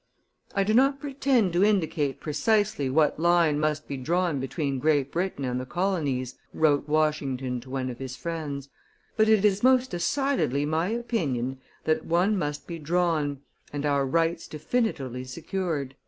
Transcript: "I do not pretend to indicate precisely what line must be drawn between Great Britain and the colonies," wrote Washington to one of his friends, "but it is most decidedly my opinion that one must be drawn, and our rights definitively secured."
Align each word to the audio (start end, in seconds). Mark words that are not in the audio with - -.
"I 0.55 0.63
do 0.63 0.73
not 0.73 0.99
pretend 0.99 1.53
to 1.53 1.63
indicate 1.63 2.19
precisely 2.19 2.89
what 2.89 3.19
line 3.19 3.59
must 3.59 3.87
be 3.87 3.97
drawn 3.97 4.39
between 4.39 4.79
Great 4.79 5.11
Britain 5.11 5.45
and 5.45 5.59
the 5.59 5.65
colonies," 5.67 6.39
wrote 6.55 6.89
Washington 6.89 7.61
to 7.61 7.69
one 7.69 7.87
of 7.87 7.99
his 7.99 8.15
friends, 8.15 8.67
"but 9.15 9.29
it 9.29 9.45
is 9.45 9.61
most 9.61 9.91
decidedly 9.91 10.65
my 10.65 10.87
opinion 10.87 11.59
that 11.83 12.03
one 12.03 12.35
must 12.35 12.65
be 12.65 12.79
drawn, 12.79 13.41
and 13.71 13.85
our 13.85 14.03
rights 14.03 14.47
definitively 14.47 15.23
secured." 15.23 15.93